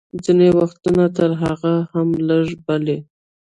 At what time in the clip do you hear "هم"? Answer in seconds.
1.91-2.07